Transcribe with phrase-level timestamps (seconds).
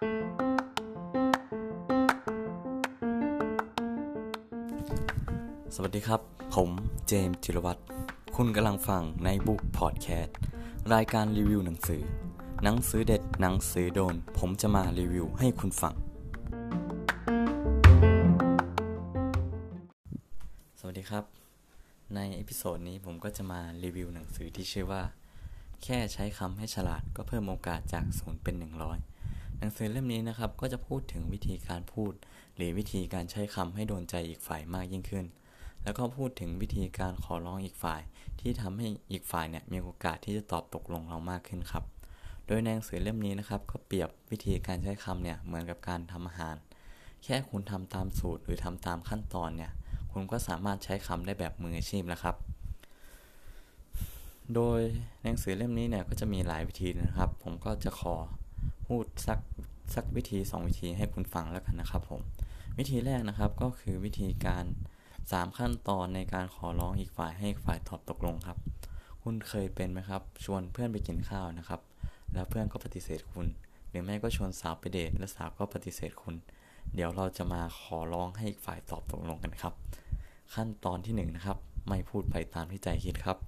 [0.00, 6.20] สวัสดีครับ
[6.54, 6.70] ผม
[7.06, 7.80] เจมส์จิรวัตร
[8.36, 10.36] คุณกำลังฟัง Nightbooks Podcast
[10.94, 12.02] รายการรีวิวหนังสือ
[12.62, 15.94] หนังสือเด็ดหนังสือโดน ผมจะมารีวิวให้คุณฟัง
[20.78, 21.24] สวัสดีครับ
[22.14, 25.02] ใน episode นี้ผมก็จะมารีวิวหนังสือที่ชื่อว่า
[25.82, 29.19] แค่ใช้คำให้ฉลาดก็เพิ่มโอกาสจากศูนย์เป็น100
[29.62, 32.12] หนังสือเล่มนี้นะครับก็จะพูดถึงวิธีการพูด
[32.56, 35.24] หรือวิธีการใช้คำให้โดนใจอีกฝ่ายมากยิ่งขึ้น
[35.82, 38.00] แล้วก็พูดถึงวิธีการขอร้องอีกฝ่าย
[38.40, 41.84] ที่ทำให้อีกฝ่ายเนี่ยมีโอกาสที่จะตอบตกลงเรามากขึ้นครับ
[42.46, 46.56] โดยในหนังสือเล่มนี้นะครับก็เปรียบวิธีการใช้คำเนี่ยเหมือนกับการทำอาหาร
[47.24, 49.72] แค่คุณทำตามสูตรหรือทำตามขั้นตอนเนี่ย
[50.12, 52.36] คุณก็สามารถใช้คำได้แบบมืออาชีพแล้วครับ
[54.54, 54.80] โดย
[55.22, 58.14] หนังสือเล่มนี้เนี่ยก็จะมีหลายวิธีนะครับ ผมก็จะขอ
[58.86, 59.38] พูดสัก
[59.94, 62.20] สักวิธี 2 วิธีให้คุณฟังแล้วกันนะครับผม
[62.78, 64.64] วิธีแรกนะครับก็คือวิธีการ
[65.12, 68.58] 3 ขั้นตอนในการขอร้องอีกฝ่ายให้ฝ่ายตอบตกลงครับ
[69.22, 71.80] คุณเคยเป็นไหมครับ ชวนเพื่อนไปกินข้าวนะครับ
[72.32, 73.46] แล้วเพื่อนก็ปฏิเสธคุณ
[73.88, 76.34] หรือไม่ก็ชวนสาวไปเดทแล้วสาวก็ปฏิเสธคุณ
[76.94, 79.74] เดี๋ยวเราจะมาขอร้องให้อีกฝ่ายตอบตกลงกันครับ
[80.54, 83.38] ขั้นตอนที่1นนะครับไม่พูดไปตามที่ใจคิดครับ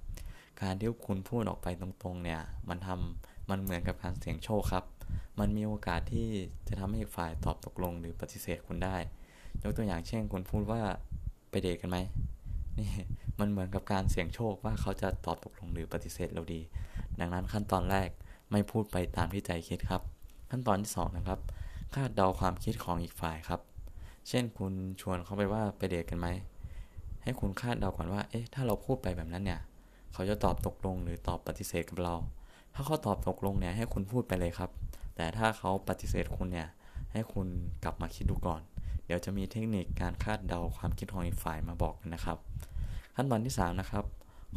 [0.63, 4.85] การที่คุณพูดออกไปตรงๆเนี่ยมันทำมันเหมือนกับการเสี่ยงโชคครับ
[5.41, 6.29] มันมีโอกาสที่
[6.69, 8.97] จะทำให้อีกฝ่ายตอบตกลงหรือปฏิเสธคุณได้
[9.63, 10.83] ยกตัวอย่างเช่นคุณพูดว่า
[11.51, 11.99] ไปเดทกันไหม
[12.79, 12.91] นี่
[13.41, 16.61] มันเหมือนกับการเสี่ยงโชคว่าเขาจะตอบตกลงหรือปฏิเสธเราดี
[17.21, 18.09] ดังนั้นขั้นตอนแรก
[18.51, 20.03] ไม่พูดไปตามที่ใจคิดครับ
[20.51, 21.41] ขั้นตอนที่2นะครับ
[21.95, 23.61] คาดเดาความคิดของอีกฝ่ายครับ
[24.29, 26.29] เช่นคุณชวนเขาไปว่าไปเดทกันไหม
[27.23, 29.61] ให้คุณคาดเดาก่อนว่า เอ๊ะ ถ้าเราพูดไปแบบนั้นเนี่ย
[30.13, 32.15] เขาจะตอบตกลงหรือตอบปฏิเสธกับเรา
[32.75, 34.71] ถ้าเขาตอบตกลงเนี่ยให้คุณพูดไปเลยครับ
[35.17, 36.69] แต่ถ้าเขาปฏิเสธคุณเนี่ย
[37.13, 37.47] ให้คุณ
[37.85, 38.61] กลับมาคิดดูก่อน
[39.05, 42.39] เดี๋ยวจะมีเทคนิคการคาดเดาความคิดของอีกฝ่ายมาบอกนะครับ
[43.17, 44.05] ขั้นตอนที่ 3 นะครับ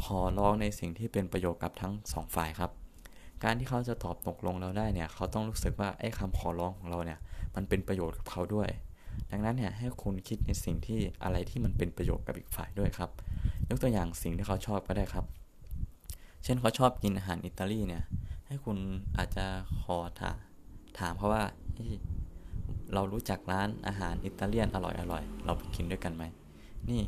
[0.04, 2.72] ขอร้องในสิ่งที่เป็นประโยชน์กับทั้ง 2 ฝ่ายครับ
[3.44, 7.20] การที่เขาจะตอบตกลงเราได้เนี่ย เขาต้องรู้สึกว่าไอ้คำขอร้องของเราเนี่ย
[7.56, 8.70] มันเป็นประโยชน์กับเขาด้วย
[9.32, 13.10] ดังนั้นเนี่ยให้คุณคิดในสิ่งที่อะไรที่มันเป็นประโยชน์กับอีกฝ่ายด้วยครับ
[13.70, 15.26] ยกตัวอย่างสิ่งที่เขาชอบก็ได้ครับ
[16.44, 18.04] เช่นเขาชอบกินอาหารอิตาลีเนี่ย
[18.56, 18.80] ให้คุณ
[19.18, 19.46] อาจจะ
[19.82, 20.38] ขอถาม
[21.00, 21.44] ถามเขาว่า
[22.94, 26.24] เรารู้จักร้านอาหารอิตาเลียนอร่อยอร่อยเราไปกินด้วยกันไหม
[26.90, 27.02] นี่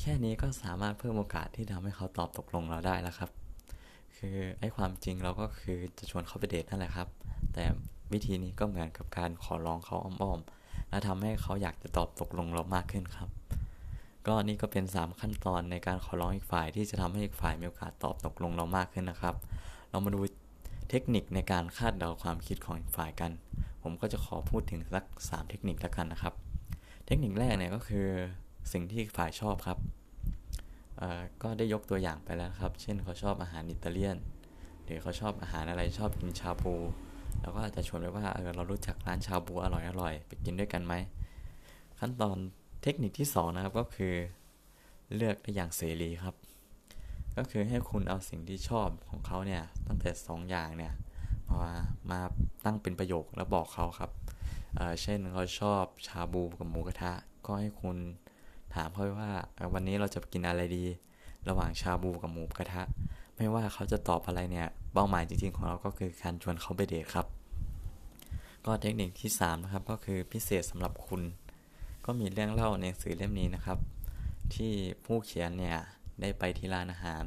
[0.00, 3.30] แค่นี้ก็สามารถเพิ่มโอกาสที่ทำให้เขาตอบตกลงเราได้แล้วครับ
[4.16, 7.08] คือไอ้ความจริงเราก็คือจะชวนเขาไปเดทนั่นแหละครับ
[7.54, 7.64] แต่
[8.12, 13.28] วิธีนี้ก็เหมือนกับการขอร้องเขาอ้อมๆ และทำให้เขาอยากจะตอบตกลงเรามากขึ้นครับ
[14.26, 19.34] ก็นี่ก็เป็น 3 ขั้นตอนในการขอร้องอีกฝ่ายที่จะทำให้อีกฝ่ายมีโอกาสตอบตกลงเรามากขึ้นนะครับ
[19.90, 20.20] เรามาดู
[20.90, 23.32] เทคนิคในการคาดเดาความคิดของอีกฝ่ายกัน
[23.82, 26.34] ผมก็จะขอพูดถึงสัก 3 เทคนิคแล้วกันนะครับ
[27.06, 28.06] เทคนิคแรกเนี่ยก็คือ
[28.72, 29.78] สิ่งที่ฝ่ายชอบครับ
[31.42, 34.16] ก็ได้ยกตัวอย่างไปแล้วครับ เช่นเขาชอบอาหารอิตาเลียน
[34.84, 36.74] หรือเขาชอบอาหารอะไรชอบกินชาบู
[37.40, 40.94] เราก็อาจจะชวนไปว่าเออเรารู้จักร้านชาบูอร่อยอร่อยไปกินด้วยกันไหม
[41.98, 42.36] ขั้นตอน
[42.82, 44.14] เทคนิคที่2นะครับก็คือ
[45.16, 46.34] เลือกได้อย่างเสรีครับ
[47.36, 50.92] ก็คือให้คุณเอาสิ่งที่ชอบของเขาเนี่ยตั้งแต่ 2 อย่างเนี่ย
[51.50, 51.72] มา
[52.10, 52.20] มา
[52.64, 54.10] ตั้งเป็นประโยคแล้วบอกเขาครับ
[54.76, 57.12] เเช่นเขาชอบชาบูกับหมูกระทะ
[57.46, 57.96] ก็ให้คุณ
[58.74, 59.32] ถามเขาว่า
[59.74, 60.84] วันนี้เราจะกินอะไรดี
[61.48, 62.82] ระหว่างชาบูกับหมูกระทะ
[63.36, 67.26] ไม่ว่าเขาจะตอบอะไรเนี่ยเป้าหมายจริงๆของเราก็คือการชวนเขาไปเดทครับ
[68.64, 71.22] ก็เทคนิคที่3นะครับก็คือพิเศษสำหรับคุณ
[72.04, 73.78] ก็มีเรื่องเล่าในสื่อเล่มนี้นะครับ
[74.54, 74.72] ที่
[75.04, 75.78] ผู้เขียนเนี่ย
[76.20, 77.24] ได้ไปที่ร้านอาหาร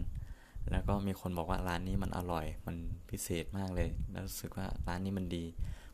[0.72, 2.76] แล้วก็มีคนบอกว่าร้านนี้มันอร่อย มัน
[3.10, 5.44] พิเศษมากเลย แล้วรู้สึกว่าร้านนี้มันดี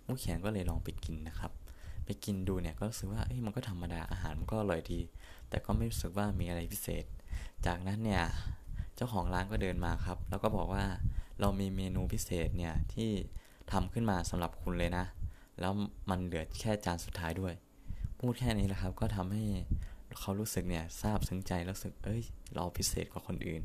[0.06, 1.52] ผู้เขียนก็เลยลองไปกินนะครับ
[2.06, 5.00] ไปกินดูเนี่ยก็รู้สึกว่าเอ้ยมันก็ธรรมดาอาหารมันก็อร่อยดี
[5.50, 7.06] แต่ก็ไม่รู้สึกว่ามีอะไรพิเศษ
[7.66, 8.24] จากนั้นเนี่ย
[8.96, 10.84] เจ้าของร้านก็เดินมาครับ แล้วก็บอกว่า
[11.40, 13.10] เรามีเมนูพิเศษเนี่ยที่
[13.72, 15.06] ทำขึ้นมาสำหรับคุณเลยนะ
[15.60, 15.72] แล้ว
[16.10, 17.54] มันเหลือแค่จานสุดท้ายด้วย
[18.20, 19.44] พูดแค่นี้แหละครับ ก็ทำให้
[20.20, 22.22] เขารู้สึกเนี่ยทราบซึ้งใจรู้สึกเอ้ย
[22.56, 23.64] เราพิเศษกว่าคนอื่น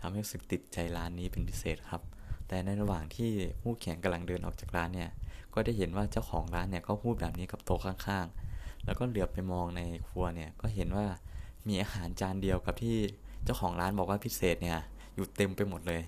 [0.00, 2.02] ทำให้รู้สึกติดใจร้านนี้เป็นพิเศษครับ
[2.48, 3.30] แต่ในระหว่างที่
[3.62, 5.10] ผู้แข่งกำลังเดินออกจากร้านเนี่ย
[5.54, 11.06] ก็ได้เห็นว่าเจ้าของร้านเนี่ยก็พูดแบบนี้กับโต๊ะข้างๆ แล้วก็เหลือบไปมองในครัวเนี่ยก็เห็นว่า
[11.68, 12.96] มีอาหารจานเดียวกับที่
[13.44, 14.78] เจ้าของร้านบอกว่าพิเศษเนี่ย
[15.14, 16.02] อยู่เต็มไปหมดเลย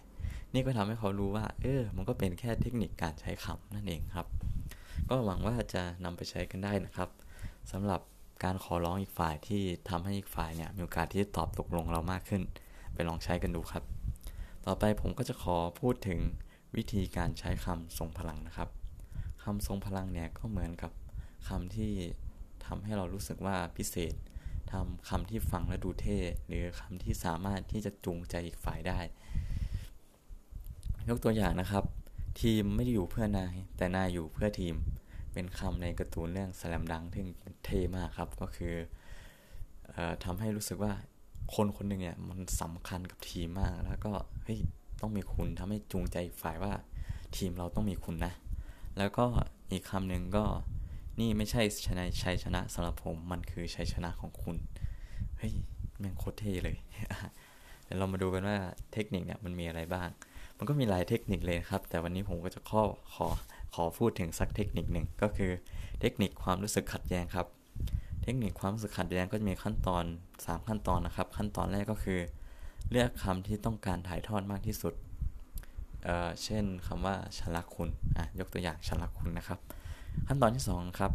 [0.53, 4.27] นี่ก็ทำให้เขารู้ว่า เออ มันก็เป็นแค่เทคนิคการใช้คำนั่นเองครับ
[5.09, 7.09] ก็หวังว่าจะนำไปใช้กันได้นะครับ
[7.73, 8.01] สำหรับ
[8.45, 12.43] การขอร้องอีกฝ่ายที่ทำให้อีกฝ่ายเนี่ยมีโอกาสที่จะตอบตกลงเรามากขึ้น
[12.95, 13.85] ไปลองใช้กันดูครับ
[14.67, 16.21] ต่อไปผมก็จะขอพูดถึง
[16.77, 18.69] วิธีการใช้คำทรงพลังนะครับ
[19.43, 20.93] คคำทรงพลังเนี่ยก็เหมือนกับ
[21.49, 21.93] คำที่
[22.67, 24.15] ทำให้เรารู้สึกว่าพิเศษ
[24.73, 28.99] ทำคำที่ฟังแล้วดูเท่ หรือคำที่สามารถที่จะจูงใจอีกฝ่ายได้
[31.09, 31.85] ยกตัวอย่างนะครับ
[32.41, 34.75] ทีมไม่ได้อยู่เพื่อนายแต่นายอยู่เพื่อทีม
[35.33, 37.23] เป็นคำในการ์ตูนเรื่องสแลมดังที่
[37.65, 38.75] เท่มากครับก็คือ
[39.97, 40.93] อทำให้รู้สึกว่า
[41.55, 44.13] คนคนหนึ่งเนี่ยมันสำคัญกับทีมมากแล้วก็
[44.45, 44.61] เฮ้ย
[45.01, 46.73] ต้องมีคุณทำให้จูงใจฝ่ายว่า
[47.37, 48.33] ทีมเราต้องมีคุณนะ
[48.99, 49.25] แล้วก็
[49.71, 50.45] อีกคำหนึ่งก็
[51.21, 54.57] นี่ไม่ใช่ชนะชัยชนะสำหรับผมมันคือชัยชนะของคุณ
[55.39, 55.53] เฮ้ย
[55.99, 56.77] แม่งโคตรเท่เลย
[57.85, 58.57] เดี๋ยวเรามาดูกันว่า
[58.93, 60.09] เทคนิคเนี่ยมันมีอะไรบ้าง
[60.59, 62.83] มันก็มีหลายเทคนิคเลยครับ แต่วันนี้ผมก็จะข้อ
[63.15, 63.29] ขอ
[63.75, 65.51] ขอพูดถึงสักเทคนิคหนึ่งก็คือ
[66.01, 67.47] เทคนิคความรู้สึกขัดแย้งครับ
[68.23, 70.05] เทคนิคความรู้สึกขัดแย้งก็จะมีขั้นตอน
[70.37, 72.21] 3 ขั้นตอนนะครับ ขั้นตอนแรกก็คือ
[72.91, 74.95] เลือกคำที่ต้องการถ่ายทอดมากที่สุด
[76.05, 79.59] เเช่นคำว่าฉันรักคุณอะยกตัวอย่างฉันรักคุณนะครับ
[80.27, 81.13] ขั้นตอนที่2ครับ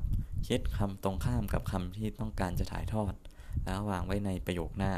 [0.48, 3.14] คิดคำตรงข้ามกับคำที่ต้องการจะถ่ายทอด
[3.64, 4.94] แล้ววางไว้ในประโยคหน้า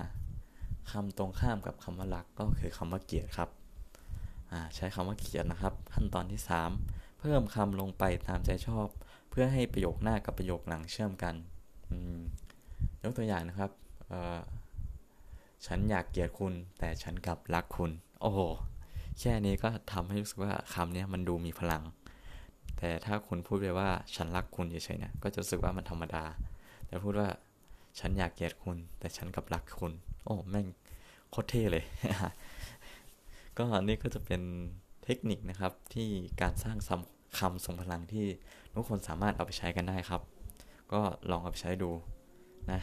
[0.91, 3.49] คำตรงข้ามกับคำว่ารักก็คือคำว่าเกลียดครับ
[4.75, 8.87] ใช้คำว่าเกลียดนะครับ ขั้นตอนที่ 3 เพิ่มคำลงไปตามใจชอบ
[9.29, 11.35] เพื่อให้ประโยคหน้ากับประโยคหลังเชื่อมกัน
[13.03, 13.71] ยกตัวอย่างนะครับ
[15.65, 18.39] ฉันอยากเกลียดคุณ แต่ฉันกลับรักคุณ โอ้โห
[19.19, 21.83] แค่นี้ก็ทำให้รู้สึกว่าคำนี้มันดูมีพลัง
[22.77, 26.23] แต่ถ้าคุณพูดไปว่าฉันรักคุณเฉยๆเนี่ยก็จะรู้สึกว่ามันธรรมดา
[26.87, 27.29] แต่พูดว่า
[27.99, 29.93] ฉันอยากเกลียดคุณ แต่ฉันกลับรักคุณ
[30.25, 30.67] โอ้แม่ง
[31.31, 31.83] โคตรเท่เลย
[33.57, 34.41] ก็นี่ก็จะเป็น
[35.11, 36.09] เทคนิคนะครับที่
[36.41, 36.77] การสร้าง
[37.39, 38.25] คำทรงพลังที่
[38.73, 40.21] ทุกคนสามารถเอาไปใช้กันได้ครับ
[40.91, 40.99] ก็
[41.31, 41.91] ลองเอาไปใช้ดู
[42.71, 42.81] นะ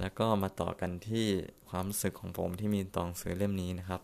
[0.00, 1.26] แล้วก็มาต่อกันที่
[1.68, 4.00] ความรู้สึกของผมที่มีตองซื้อเล่มนี้นะครับ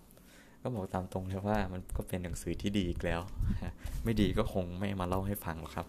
[0.62, 3.20] ก็บอกตามตรงเลยว่ามันก็เป็นหนังสือที่ดีอีกแล้ว
[4.04, 5.86] ไม่ดีก็คงไม่มาเล่าให้ฟังหรอกครับ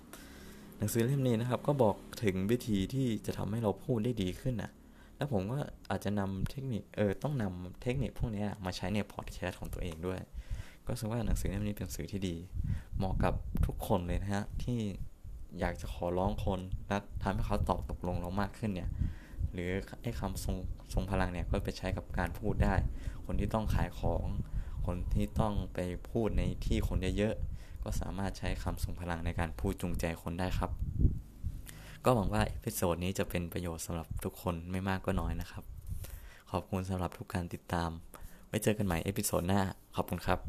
[0.77, 4.71] หนังสือเล่มนี้นะครับ ก็บอกถึงวิธีที่จะทำให้เราพูดได้ดีขึ้นนะ
[5.17, 5.59] แล้วผมก็
[5.89, 10.21] อาจจะนำเทคนิคเออต้องนำเทคนิคพวกนี้มาใช้ในพอดแคสต์ของตัวเองด้วย
[10.87, 12.35] ก็แสดงว่าหนังสือเล่มนี้เป็นหนังสือที่ดี
[12.97, 13.33] เหมาะกับ
[13.65, 14.79] ทุกคนเลยนะฮะ ที่
[15.59, 18.89] อยากจะขอร้องคนและทำให้เขาตอบตกลงเรามากขึ้นเนี่ย
[19.53, 20.55] หรือไอ้คำทรง
[20.93, 22.75] ทรงพลังเนี่ยก็ไปใช้กับการพูดได้
[23.25, 24.25] คนที่ต้องขายของ
[24.85, 25.79] คนที่ต้องไป
[26.09, 30.71] พูดในที่คนเยอะๆก็สามารถใช้คำทรงพลังในการพูดจูงใจคนได้ครับ
[32.05, 35.63] ก็หวังว่า episode นี้จะเป็นประโยชน์สำหรับทุกคนไม่มากก็น้อยนะครับ
[36.51, 37.89] ขอบคุณสำหรับทุกการติดตาม
[38.47, 39.61] ไว้เจอกันใหม่เอพิโซดหน้า
[39.95, 40.39] ขอบคุณครับ